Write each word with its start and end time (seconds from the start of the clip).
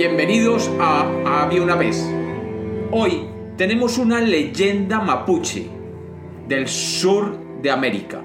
Bienvenidos 0.00 0.70
a 0.80 1.42
Había 1.42 1.60
una 1.60 1.76
vez. 1.76 2.02
Hoy 2.90 3.26
tenemos 3.58 3.98
una 3.98 4.18
leyenda 4.18 4.98
mapuche 4.98 5.66
del 6.48 6.68
sur 6.68 7.36
de 7.60 7.70
América. 7.70 8.22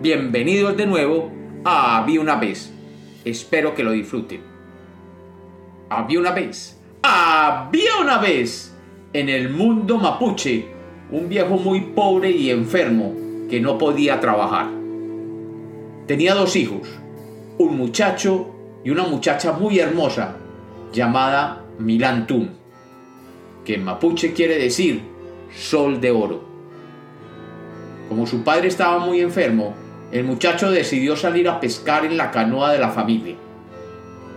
Bienvenidos 0.00 0.76
de 0.76 0.86
nuevo 0.86 1.32
a 1.64 1.98
Había 1.98 2.20
una 2.20 2.36
vez. 2.36 2.72
Espero 3.24 3.74
que 3.74 3.82
lo 3.82 3.90
disfruten. 3.90 4.42
Había 5.90 6.20
una 6.20 6.30
vez. 6.30 6.80
Había 7.02 7.98
una 8.00 8.18
vez 8.18 8.72
en 9.12 9.28
el 9.28 9.50
mundo 9.50 9.98
mapuche 9.98 10.66
un 11.10 11.28
viejo 11.28 11.56
muy 11.56 11.80
pobre 11.80 12.30
y 12.30 12.50
enfermo 12.50 13.12
que 13.50 13.58
no 13.58 13.76
podía 13.76 14.20
trabajar. 14.20 14.68
Tenía 16.06 16.36
dos 16.36 16.54
hijos, 16.54 16.88
un 17.58 17.76
muchacho 17.76 18.54
y 18.84 18.90
una 18.90 19.02
muchacha 19.02 19.50
muy 19.50 19.80
hermosa 19.80 20.36
llamada 20.92 21.64
Milantún, 21.78 22.50
que 23.64 23.74
en 23.74 23.84
mapuche 23.84 24.32
quiere 24.32 24.58
decir 24.58 25.02
sol 25.54 26.00
de 26.00 26.10
oro. 26.10 26.44
Como 28.08 28.26
su 28.26 28.44
padre 28.44 28.68
estaba 28.68 28.98
muy 28.98 29.20
enfermo, 29.20 29.74
el 30.12 30.24
muchacho 30.24 30.70
decidió 30.70 31.16
salir 31.16 31.48
a 31.48 31.58
pescar 31.58 32.04
en 32.04 32.16
la 32.16 32.30
canoa 32.30 32.72
de 32.72 32.78
la 32.78 32.90
familia. 32.90 33.34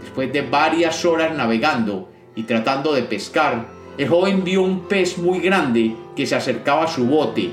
Después 0.02 0.34
de 0.34 0.41
varias 0.41 1.05
horas 1.05 1.35
navegando 1.35 2.09
y 2.35 2.44
tratando 2.44 2.94
de 2.94 3.03
pescar, 3.03 3.67
el 3.97 4.08
joven 4.08 4.44
vio 4.44 4.63
un 4.63 4.88
pez 4.88 5.17
muy 5.17 5.39
grande 5.39 5.95
que 6.16 6.25
se 6.25 6.36
acercaba 6.36 6.86
a 6.86 6.88
su 6.88 7.05
bote 7.05 7.52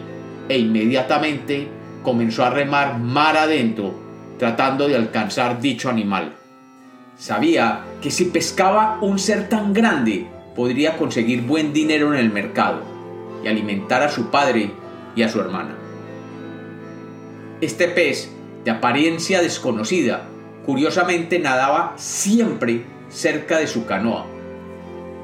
e 0.49 0.59
inmediatamente 0.59 1.69
comenzó 2.03 2.45
a 2.45 2.51
remar 2.51 2.99
mar 2.99 3.37
adentro 3.37 4.07
tratando 4.39 4.87
de 4.87 4.97
alcanzar 4.97 5.61
dicho 5.61 5.89
animal. 5.89 6.37
Sabía 7.16 7.85
que 8.02 8.10
si 8.10 8.27
pescaba 8.27 8.99
un 9.01 9.18
ser 9.18 9.49
tan 9.49 9.73
grande 9.73 10.27
podría 10.54 10.99
conseguir 10.99 11.43
buen 11.43 11.73
dinero 11.73 12.13
en 12.13 12.21
el 12.21 12.30
mercado 12.30 12.82
y 13.43 13.49
alimentar 13.49 14.02
a 14.02 14.10
su 14.10 14.30
padre 14.30 14.71
y 15.15 15.23
a 15.23 15.29
su 15.30 15.41
hermana. 15.41 15.74
Este 17.63 17.88
pez, 17.88 18.30
de 18.65 18.71
apariencia 18.71 19.41
desconocida, 19.41 20.29
curiosamente 20.66 21.38
nadaba 21.38 21.95
siempre 21.96 22.85
cerca 23.09 23.59
de 23.59 23.66
su 23.66 23.87
canoa, 23.87 24.26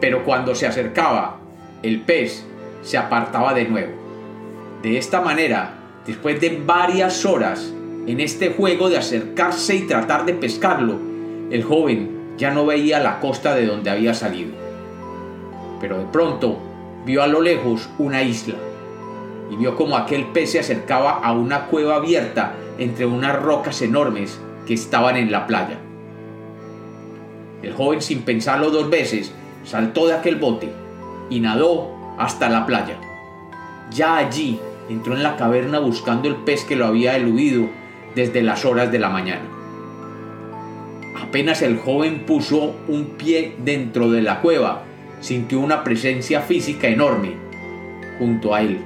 pero 0.00 0.24
cuando 0.24 0.54
se 0.54 0.66
acercaba, 0.66 1.40
el 1.82 2.00
pez 2.00 2.46
se 2.80 2.96
apartaba 2.96 3.52
de 3.52 3.66
nuevo. 3.66 3.92
De 4.82 4.96
esta 4.96 5.20
manera, 5.20 5.74
después 6.06 6.40
de 6.40 6.62
varias 6.64 7.26
horas 7.26 7.70
en 8.06 8.20
este 8.20 8.48
juego 8.48 8.88
de 8.88 8.96
acercarse 8.96 9.76
y 9.76 9.86
tratar 9.86 10.24
de 10.24 10.32
pescarlo, 10.32 11.12
el 11.52 11.64
joven 11.64 12.34
ya 12.38 12.50
no 12.50 12.64
veía 12.64 12.98
la 12.98 13.20
costa 13.20 13.54
de 13.54 13.66
donde 13.66 13.90
había 13.90 14.14
salido. 14.14 14.52
Pero 15.82 15.98
de 15.98 16.06
pronto 16.06 16.56
vio 17.04 17.22
a 17.22 17.26
lo 17.26 17.42
lejos 17.42 17.90
una 17.98 18.22
isla 18.22 18.54
y 19.50 19.56
vio 19.56 19.76
como 19.76 19.98
aquel 19.98 20.28
pez 20.28 20.52
se 20.52 20.60
acercaba 20.60 21.18
a 21.18 21.32
una 21.32 21.66
cueva 21.66 21.96
abierta 21.96 22.54
entre 22.78 23.04
unas 23.04 23.36
rocas 23.36 23.82
enormes 23.82 24.40
que 24.66 24.72
estaban 24.72 25.16
en 25.16 25.30
la 25.30 25.46
playa. 25.46 25.78
El 27.62 27.74
joven 27.74 28.00
sin 28.00 28.22
pensarlo 28.22 28.70
dos 28.70 28.88
veces 28.88 29.30
saltó 29.62 30.06
de 30.06 30.14
aquel 30.14 30.36
bote 30.36 30.72
y 31.28 31.40
nadó 31.40 32.16
hasta 32.18 32.48
la 32.48 32.64
playa. 32.64 32.96
Ya 33.90 34.16
allí 34.16 34.58
entró 34.88 35.14
en 35.14 35.22
la 35.22 35.36
caverna 35.36 35.80
buscando 35.80 36.28
el 36.28 36.36
pez 36.36 36.64
que 36.64 36.76
lo 36.76 36.86
había 36.86 37.14
eludido 37.14 37.68
desde 38.14 38.40
las 38.40 38.64
horas 38.64 38.90
de 38.90 38.98
la 38.98 39.10
mañana. 39.10 39.61
Apenas 41.20 41.62
el 41.62 41.78
joven 41.78 42.24
puso 42.26 42.74
un 42.88 43.16
pie 43.18 43.54
dentro 43.58 44.10
de 44.10 44.22
la 44.22 44.40
cueva, 44.40 44.84
sintió 45.20 45.60
una 45.60 45.84
presencia 45.84 46.40
física 46.40 46.88
enorme 46.88 47.34
junto 48.18 48.54
a 48.54 48.62
él. 48.62 48.80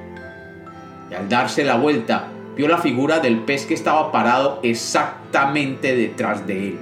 Y 1.11 1.15
al 1.15 1.29
darse 1.29 1.65
la 1.65 1.77
vuelta, 1.77 2.29
vio 2.57 2.69
la 2.69 2.79
figura 2.79 3.21
del 3.21 3.41
pez 3.41 3.67
que 3.67 3.75
estaba 3.75 4.11
parado 4.11 4.61
exactamente 4.63 5.95
detrás 5.95 6.47
de 6.47 6.69
él. 6.69 6.79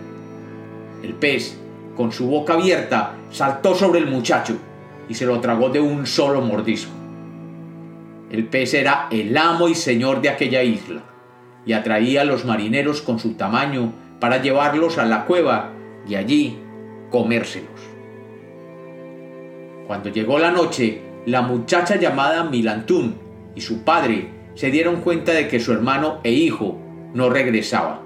El 1.02 1.14
pez, 1.14 1.58
con 1.96 2.12
su 2.12 2.26
boca 2.26 2.54
abierta, 2.54 3.16
saltó 3.30 3.74
sobre 3.74 3.98
el 3.98 4.06
muchacho 4.06 4.56
y 5.08 5.14
se 5.14 5.26
lo 5.26 5.40
tragó 5.40 5.68
de 5.68 5.80
un 5.80 6.06
solo 6.06 6.40
mordisco. 6.40 6.92
El 8.30 8.46
pez 8.46 8.74
era 8.74 9.08
el 9.10 9.36
amo 9.36 9.68
y 9.68 9.74
señor 9.74 10.22
de 10.22 10.30
aquella 10.30 10.62
isla 10.62 11.02
y 11.66 11.72
atraía 11.72 12.22
a 12.22 12.24
los 12.24 12.44
marineros 12.44 13.02
con 13.02 13.18
su 13.18 13.34
tamaño 13.34 13.92
para 14.20 14.40
llevarlos 14.40 14.98
a 14.98 15.04
la 15.04 15.24
cueva 15.24 15.72
y 16.08 16.14
allí 16.14 16.58
comérselos. 17.10 17.80
Cuando 19.86 20.08
llegó 20.08 20.38
la 20.38 20.50
noche, 20.50 21.02
la 21.26 21.42
muchacha 21.42 21.96
llamada 21.96 22.44
Milantún 22.44 23.16
y 23.54 23.60
su 23.60 23.82
padre 23.82 24.30
se 24.54 24.70
dieron 24.70 25.00
cuenta 25.00 25.32
de 25.32 25.48
que 25.48 25.60
su 25.60 25.72
hermano 25.72 26.20
e 26.22 26.32
hijo 26.32 26.78
no 27.12 27.28
regresaban 27.28 28.00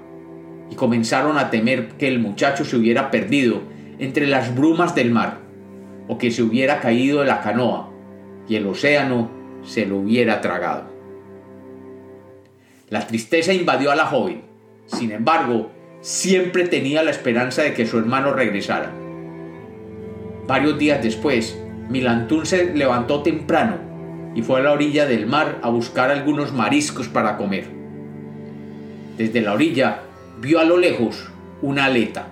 y 0.69 0.75
comenzaron 0.75 1.37
a 1.37 1.49
temer 1.49 1.89
que 1.97 2.07
el 2.07 2.19
muchacho 2.19 2.65
se 2.65 2.75
hubiera 2.75 3.11
perdido 3.11 3.61
entre 3.97 4.27
las 4.27 4.55
brumas 4.55 4.95
del 4.95 5.11
mar 5.11 5.39
o 6.07 6.17
que 6.17 6.31
se 6.31 6.43
hubiera 6.43 6.79
caído 6.79 7.19
de 7.19 7.27
la 7.27 7.41
canoa 7.41 7.89
y 8.47 8.55
el 8.55 8.67
océano 8.67 9.29
se 9.63 9.85
lo 9.85 9.97
hubiera 9.97 10.41
tragado. 10.41 10.85
La 12.89 13.05
tristeza 13.05 13.53
invadió 13.53 13.91
a 13.91 13.95
la 13.95 14.05
joven. 14.05 14.41
Sin 14.87 15.11
embargo, 15.11 15.69
siempre 16.01 16.67
tenía 16.67 17.03
la 17.03 17.11
esperanza 17.11 17.61
de 17.61 17.73
que 17.73 17.85
su 17.85 17.97
hermano 17.97 18.33
regresara. 18.33 18.91
Varios 20.47 20.77
días 20.77 21.03
después, 21.03 21.57
Milantún 21.89 22.45
se 22.45 22.73
levantó 22.73 23.21
temprano 23.21 23.77
y 24.35 24.41
fue 24.41 24.59
a 24.59 24.63
la 24.63 24.71
orilla 24.71 25.05
del 25.05 25.27
mar 25.27 25.59
a 25.61 25.69
buscar 25.69 26.11
algunos 26.11 26.53
mariscos 26.53 27.07
para 27.07 27.37
comer. 27.37 27.65
Desde 29.17 29.41
la 29.41 29.53
orilla 29.53 30.01
vio 30.39 30.59
a 30.59 30.63
lo 30.63 30.77
lejos 30.77 31.29
una 31.61 31.85
aleta 31.85 32.27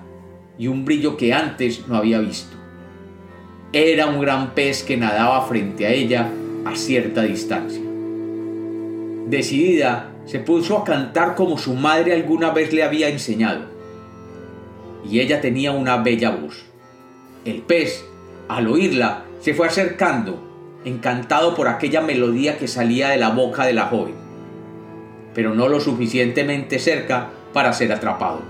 y 0.57 0.67
un 0.67 0.85
brillo 0.85 1.17
que 1.17 1.34
antes 1.34 1.88
no 1.88 1.95
había 1.95 2.19
visto. 2.19 2.55
Era 3.73 4.07
un 4.07 4.22
gran 4.22 4.55
pez 4.55 4.84
que 4.84 4.95
nadaba 4.95 5.45
frente 5.45 5.85
a 5.85 5.91
ella 5.91 6.29
a 6.66 6.75
cierta 6.75 7.23
distancia. 7.23 7.81
Decidida, 9.28 10.11
se 10.28 10.40
puso 10.40 10.78
a 10.78 10.84
cantar 10.84 11.36
como 11.36 11.58
su 11.58 11.74
madre 11.74 12.14
alguna 12.14 12.52
vez 12.52 12.74
le 12.74 12.84
había 12.84 13.08
enseñado. 13.08 13.62
Y 15.10 15.22
ella 15.22 15.40
tenía 15.40 15.72
una 15.72 15.98
bella 15.98 16.32
voz. 16.32 16.66
El 17.46 17.62
pez, 17.62 18.06
al 18.50 18.68
oírla, 18.68 19.24
se 19.40 19.54
fue 19.54 19.68
acercando, 19.68 20.44
encantado 20.84 21.56
por 21.56 21.70
aquella 21.70 22.02
melodía 22.02 22.58
que 22.58 22.68
salía 22.68 23.08
de 23.10 23.18
la 23.18 23.30
boca 23.30 23.66
de 23.66 23.72
la 23.74 23.86
joven, 23.86 24.16
pero 25.34 25.56
no 25.56 25.70
lo 25.70 25.80
suficientemente 25.80 26.78
cerca 26.78 27.30
para 27.54 27.72
ser 27.72 27.94
atrapado. 27.94 28.42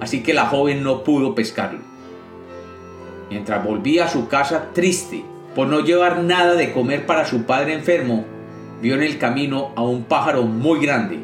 Así 0.00 0.22
que 0.22 0.32
la 0.32 0.46
joven 0.46 0.82
no 0.82 1.04
pudo 1.04 1.34
pescarlo. 1.34 1.80
Mientras 3.28 3.62
volvía 3.62 4.06
a 4.06 4.08
su 4.08 4.28
casa 4.28 4.68
triste 4.72 5.24
por 5.54 5.68
no 5.68 5.80
llevar 5.80 6.22
nada 6.22 6.54
de 6.54 6.72
comer 6.72 7.04
para 7.04 7.26
su 7.26 7.42
padre 7.42 7.74
enfermo, 7.74 8.24
vio 8.82 8.94
en 8.94 9.02
el 9.02 9.18
camino 9.18 9.70
a 9.74 9.82
un 9.82 10.04
pájaro 10.04 10.42
muy 10.42 10.80
grande 10.80 11.20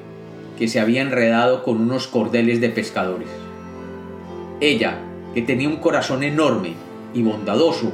que 0.59 0.69
se 0.69 0.81
había 0.81 1.03
enredado 1.03 1.63
con 1.63 1.81
unos 1.81 2.07
cordeles 2.07 2.61
de 2.61 2.71
pescadores. 2.71 3.29
Ella, 4.61 4.99
que 5.35 5.43
tenía 5.43 5.69
un 5.69 5.77
corazón 5.77 6.23
enorme 6.23 6.75
y 7.15 7.23
bondadoso, 7.23 7.93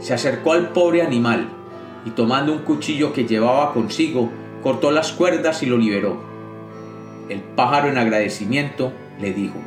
se 0.00 0.14
acercó 0.14 0.52
al 0.52 0.70
pobre 0.70 1.02
animal 1.02 1.48
y 2.04 2.10
tomando 2.10 2.52
un 2.52 2.60
cuchillo 2.60 3.12
que 3.12 3.26
llevaba 3.26 3.72
consigo, 3.72 4.30
cortó 4.62 4.90
las 4.90 5.12
cuerdas 5.12 5.62
y 5.62 5.66
lo 5.66 5.76
liberó. 5.76 6.16
El 7.28 7.40
pájaro 7.40 7.88
en 7.88 7.98
agradecimiento 7.98 8.92
le 9.20 9.32
dijo, 9.32 9.58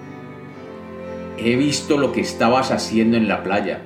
He 1.37 1.55
visto 1.55 1.97
lo 1.97 2.11
que 2.11 2.21
estabas 2.21 2.71
haciendo 2.71 3.17
en 3.17 3.27
la 3.27 3.43
playa, 3.43 3.81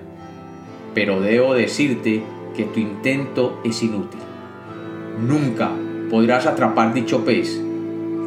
pero 0.94 1.22
debo 1.22 1.54
decirte 1.54 2.24
que 2.56 2.64
tu 2.64 2.80
intento 2.80 3.60
es 3.64 3.82
inútil 3.84 4.25
nunca 5.20 5.72
podrás 6.10 6.46
atrapar 6.46 6.94
dicho 6.94 7.26
pez, 7.26 7.62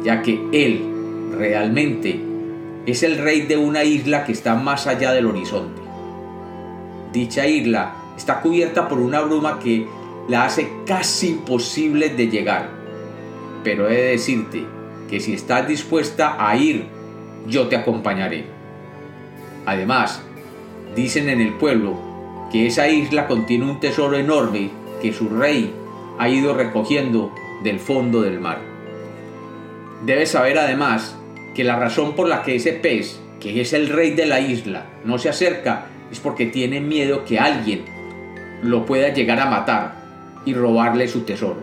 ya 0.03 0.21
que 0.21 0.39
él 0.51 0.81
realmente 1.37 2.19
es 2.85 3.03
el 3.03 3.17
rey 3.17 3.41
de 3.41 3.57
una 3.57 3.83
isla 3.83 4.23
que 4.23 4.31
está 4.31 4.55
más 4.55 4.87
allá 4.87 5.11
del 5.11 5.27
horizonte. 5.27 5.81
Dicha 7.13 7.47
isla 7.47 7.95
está 8.17 8.41
cubierta 8.41 8.87
por 8.87 8.99
una 8.99 9.21
bruma 9.21 9.59
que 9.59 9.87
la 10.27 10.45
hace 10.45 10.69
casi 10.85 11.29
imposible 11.29 12.09
de 12.09 12.29
llegar. 12.29 12.69
Pero 13.63 13.89
he 13.89 13.95
de 13.95 14.11
decirte 14.11 14.63
que 15.09 15.19
si 15.19 15.33
estás 15.33 15.67
dispuesta 15.67 16.35
a 16.39 16.55
ir, 16.55 16.85
yo 17.47 17.67
te 17.67 17.75
acompañaré. 17.75 18.45
Además, 19.65 20.21
dicen 20.95 21.29
en 21.29 21.41
el 21.41 21.53
pueblo 21.53 21.97
que 22.51 22.67
esa 22.67 22.87
isla 22.87 23.27
contiene 23.27 23.65
un 23.65 23.79
tesoro 23.79 24.17
enorme 24.17 24.69
que 25.01 25.13
su 25.13 25.29
rey 25.29 25.73
ha 26.19 26.27
ido 26.27 26.53
recogiendo 26.53 27.33
del 27.63 27.79
fondo 27.79 28.21
del 28.21 28.39
mar. 28.39 28.59
Debes 30.05 30.31
saber 30.31 30.59
además 30.59 31.17
que 31.55 31.63
la 31.63 31.77
razón 31.77 32.13
por 32.13 32.27
la 32.27 32.43
que 32.43 32.55
ese 32.55 32.73
pez, 32.73 33.19
que 33.39 33.61
es 33.61 33.73
el 33.73 33.87
rey 33.89 34.11
de 34.11 34.25
la 34.25 34.41
isla, 34.41 34.85
no 35.05 35.17
se 35.17 35.29
acerca, 35.29 35.85
es 36.11 36.19
porque 36.19 36.45
tiene 36.45 36.81
miedo 36.81 37.23
que 37.23 37.39
alguien 37.39 37.85
lo 38.61 38.85
pueda 38.85 39.13
llegar 39.13 39.39
a 39.39 39.45
matar 39.45 39.95
y 40.45 40.53
robarle 40.53 41.07
su 41.07 41.21
tesoro. 41.21 41.61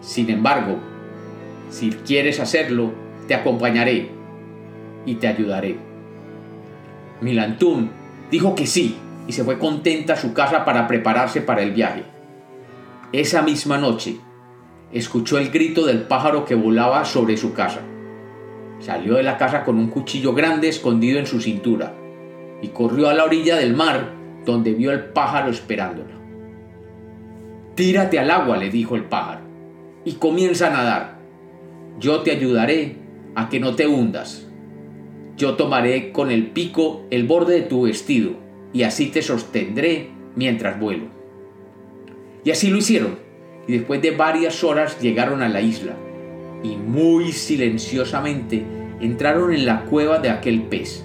Sin 0.00 0.28
embargo, 0.28 0.78
si 1.70 1.90
quieres 1.90 2.40
hacerlo, 2.40 2.92
te 3.28 3.34
acompañaré 3.34 4.10
y 5.06 5.14
te 5.14 5.28
ayudaré. 5.28 5.76
Milantún 7.20 7.90
dijo 8.32 8.56
que 8.56 8.66
sí 8.66 8.96
y 9.28 9.32
se 9.32 9.44
fue 9.44 9.60
contenta 9.60 10.14
a 10.14 10.16
su 10.16 10.34
casa 10.34 10.64
para 10.64 10.88
prepararse 10.88 11.40
para 11.40 11.62
el 11.62 11.70
viaje. 11.70 12.11
Esa 13.12 13.42
misma 13.42 13.76
noche, 13.76 14.16
escuchó 14.90 15.36
el 15.36 15.50
grito 15.50 15.84
del 15.84 16.04
pájaro 16.04 16.46
que 16.46 16.54
volaba 16.54 17.04
sobre 17.04 17.36
su 17.36 17.52
casa. 17.52 17.82
Salió 18.78 19.16
de 19.16 19.22
la 19.22 19.36
casa 19.36 19.64
con 19.64 19.76
un 19.76 19.88
cuchillo 19.88 20.32
grande 20.32 20.70
escondido 20.70 21.18
en 21.18 21.26
su 21.26 21.38
cintura 21.38 21.94
y 22.62 22.68
corrió 22.68 23.10
a 23.10 23.14
la 23.14 23.24
orilla 23.24 23.56
del 23.56 23.76
mar 23.76 24.14
donde 24.46 24.72
vio 24.72 24.92
el 24.92 25.04
pájaro 25.10 25.50
esperándola. 25.50 26.14
Tírate 27.74 28.18
al 28.18 28.30
agua, 28.30 28.56
le 28.56 28.70
dijo 28.70 28.96
el 28.96 29.04
pájaro, 29.04 29.42
y 30.06 30.12
comienza 30.12 30.68
a 30.68 30.70
nadar. 30.70 31.18
Yo 32.00 32.22
te 32.22 32.30
ayudaré 32.30 32.96
a 33.34 33.50
que 33.50 33.60
no 33.60 33.74
te 33.74 33.86
hundas. 33.86 34.48
Yo 35.36 35.56
tomaré 35.56 36.12
con 36.12 36.30
el 36.30 36.46
pico 36.46 37.04
el 37.10 37.26
borde 37.26 37.56
de 37.56 37.62
tu 37.62 37.82
vestido 37.82 38.36
y 38.72 38.84
así 38.84 39.10
te 39.10 39.20
sostendré 39.20 40.08
mientras 40.34 40.80
vuelo. 40.80 41.21
Y 42.44 42.50
así 42.50 42.70
lo 42.70 42.78
hicieron, 42.78 43.18
y 43.68 43.72
después 43.72 44.02
de 44.02 44.10
varias 44.10 44.64
horas 44.64 45.00
llegaron 45.00 45.42
a 45.42 45.48
la 45.48 45.60
isla, 45.60 45.94
y 46.62 46.76
muy 46.76 47.32
silenciosamente 47.32 48.64
entraron 49.00 49.52
en 49.52 49.66
la 49.66 49.84
cueva 49.84 50.18
de 50.18 50.30
aquel 50.30 50.62
pez. 50.62 51.04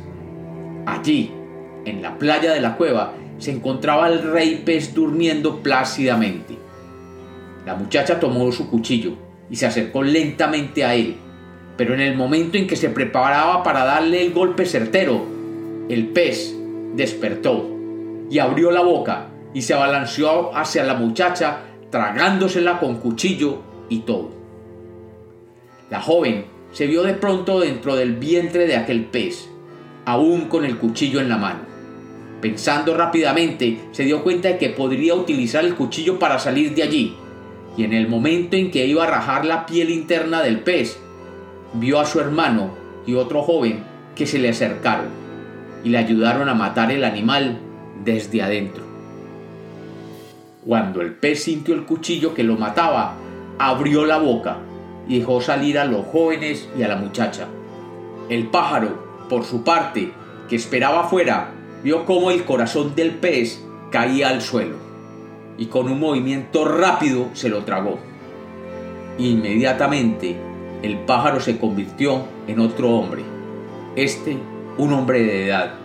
Allí, 0.85 1.31
en 1.85 2.01
la 2.01 2.17
playa 2.17 2.53
de 2.53 2.61
la 2.61 2.75
cueva, 2.75 3.13
se 3.37 3.51
encontraba 3.51 4.07
el 4.07 4.31
rey 4.31 4.63
pez 4.65 4.93
durmiendo 4.93 5.61
plácidamente. 5.61 6.55
La 7.65 7.75
muchacha 7.75 8.19
tomó 8.19 8.51
su 8.51 8.69
cuchillo 8.69 9.13
y 9.49 9.55
se 9.57 9.67
acercó 9.67 10.01
lentamente 10.01 10.85
a 10.85 10.95
él, 10.95 11.17
pero 11.75 11.93
en 11.93 12.01
el 12.01 12.15
momento 12.15 12.57
en 12.57 12.65
que 12.65 12.75
se 12.75 12.89
preparaba 12.89 13.61
para 13.61 13.83
darle 13.85 14.25
el 14.25 14.33
golpe 14.33 14.65
certero, 14.65 15.23
el 15.89 16.07
pez 16.07 16.55
despertó 16.95 17.69
y 18.29 18.39
abrió 18.39 18.71
la 18.71 18.81
boca 18.81 19.27
y 19.57 19.63
se 19.63 19.73
abalanceó 19.73 20.55
hacia 20.55 20.83
la 20.83 20.93
muchacha, 20.93 21.61
tragándosela 21.89 22.79
con 22.79 22.97
cuchillo 22.97 23.57
y 23.89 24.01
todo. 24.01 24.29
La 25.89 25.99
joven 25.99 26.45
se 26.71 26.85
vio 26.85 27.01
de 27.01 27.15
pronto 27.15 27.59
dentro 27.59 27.95
del 27.95 28.17
vientre 28.17 28.67
de 28.67 28.75
aquel 28.75 29.05
pez, 29.05 29.49
aún 30.05 30.41
con 30.41 30.63
el 30.63 30.77
cuchillo 30.77 31.19
en 31.21 31.29
la 31.29 31.37
mano. 31.37 31.61
Pensando 32.39 32.95
rápidamente, 32.95 33.79
se 33.93 34.03
dio 34.03 34.21
cuenta 34.21 34.49
de 34.49 34.57
que 34.59 34.69
podría 34.69 35.15
utilizar 35.15 35.65
el 35.65 35.73
cuchillo 35.73 36.19
para 36.19 36.37
salir 36.37 36.75
de 36.75 36.83
allí, 36.83 37.15
y 37.75 37.83
en 37.83 37.93
el 37.93 38.07
momento 38.07 38.57
en 38.57 38.69
que 38.69 38.85
iba 38.85 39.05
a 39.05 39.09
rajar 39.09 39.43
la 39.43 39.65
piel 39.65 39.89
interna 39.89 40.43
del 40.43 40.59
pez, 40.59 40.99
vio 41.73 41.99
a 41.99 42.05
su 42.05 42.19
hermano 42.19 42.75
y 43.07 43.15
otro 43.15 43.41
joven 43.41 43.83
que 44.15 44.27
se 44.27 44.37
le 44.37 44.49
acercaron 44.49 45.07
y 45.83 45.89
le 45.89 45.97
ayudaron 45.97 46.47
a 46.47 46.53
matar 46.53 46.91
el 46.91 47.03
animal 47.03 47.57
desde 48.05 48.43
adentro. 48.43 48.86
Cuando 50.67 50.99
el 50.99 51.13
pez 51.13 51.43
sintió 51.43 51.73
el 51.75 51.85
cuchillo 51.85 52.33
que 52.33 52.43
lo 52.43 52.57
mataba, 52.57 53.15
abrió 53.57 54.05
la 54.05 54.17
boca 54.17 54.57
y 55.07 55.19
dejó 55.19 55.39
salir 55.39 55.79
a 55.79 55.85
los 55.85 56.05
jóvenes 56.07 56.67
y 56.77 56.83
a 56.83 56.89
la 56.89 56.97
muchacha. 56.97 57.47
El 58.27 58.47
pájaro, 58.47 59.25
por 59.29 59.45
su 59.45 59.63
parte, 59.63 60.11
que 60.49 60.57
esperaba 60.57 61.05
afuera, 61.05 61.51
vio 61.85 62.03
cómo 62.03 62.31
el 62.31 62.43
corazón 62.43 62.95
del 62.95 63.11
pez 63.11 63.63
caía 63.91 64.27
al 64.27 64.41
suelo 64.41 64.75
y 65.57 65.67
con 65.67 65.89
un 65.89 66.01
movimiento 66.01 66.65
rápido 66.65 67.29
se 67.31 67.47
lo 67.47 67.63
tragó. 67.63 67.97
Inmediatamente 69.17 70.35
el 70.83 70.97
pájaro 71.05 71.39
se 71.39 71.57
convirtió 71.57 72.23
en 72.45 72.59
otro 72.59 72.89
hombre, 72.89 73.23
este 73.95 74.37
un 74.77 74.91
hombre 74.91 75.23
de 75.23 75.47
edad. 75.47 75.75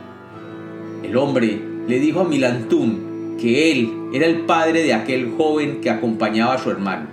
El 1.04 1.16
hombre 1.16 1.62
le 1.86 2.00
dijo 2.00 2.22
a 2.22 2.24
Milantún 2.24 3.11
que 3.38 3.72
él 3.72 4.10
era 4.12 4.26
el 4.26 4.40
padre 4.40 4.82
de 4.82 4.94
aquel 4.94 5.34
joven 5.36 5.80
que 5.80 5.90
acompañaba 5.90 6.54
a 6.54 6.58
su 6.58 6.70
hermano 6.70 7.06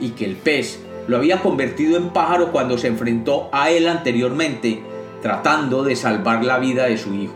y 0.00 0.10
que 0.10 0.24
el 0.24 0.36
pez 0.36 0.80
lo 1.06 1.16
había 1.16 1.40
convertido 1.40 1.96
en 1.96 2.10
pájaro 2.10 2.52
cuando 2.52 2.76
se 2.76 2.88
enfrentó 2.88 3.48
a 3.52 3.70
él 3.70 3.88
anteriormente 3.88 4.82
tratando 5.22 5.82
de 5.82 5.96
salvar 5.96 6.44
la 6.44 6.58
vida 6.58 6.84
de 6.84 6.98
su 6.98 7.14
hijo. 7.14 7.34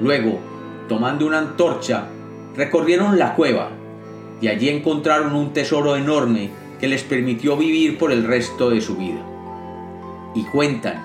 Luego, 0.00 0.38
tomando 0.88 1.26
una 1.26 1.38
antorcha, 1.38 2.08
recorrieron 2.56 3.18
la 3.18 3.34
cueva 3.34 3.70
y 4.40 4.48
allí 4.48 4.68
encontraron 4.68 5.34
un 5.34 5.52
tesoro 5.52 5.96
enorme 5.96 6.50
que 6.78 6.88
les 6.88 7.02
permitió 7.02 7.56
vivir 7.56 7.98
por 7.98 8.12
el 8.12 8.24
resto 8.24 8.70
de 8.70 8.80
su 8.80 8.96
vida. 8.96 9.24
Y 10.34 10.44
cuentan, 10.44 11.04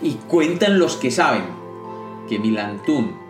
y 0.00 0.12
cuentan 0.28 0.78
los 0.78 0.96
que 0.96 1.10
saben, 1.10 1.44
que 2.28 2.38
Milantún 2.38 3.27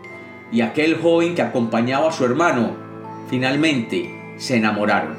y 0.50 0.60
aquel 0.62 1.00
joven 1.00 1.34
que 1.34 1.42
acompañaba 1.42 2.08
a 2.08 2.12
su 2.12 2.24
hermano 2.24 2.76
finalmente 3.28 4.34
se 4.38 4.56
enamoraron 4.56 5.16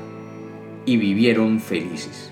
y 0.85 0.97
vivieron 0.97 1.59
felices. 1.59 2.31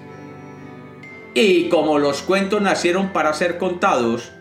Y 1.33 1.69
como 1.69 1.99
los 1.99 2.23
cuentos 2.23 2.61
nacieron 2.61 3.09
para 3.09 3.33
ser 3.33 3.57
contados, 3.59 4.31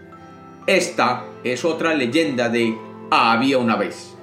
esta 0.67 1.26
es 1.44 1.64
otra 1.64 1.94
leyenda 1.94 2.49
de 2.49 2.75
Había 3.11 3.58
una 3.58 3.76
vez. 3.76 4.15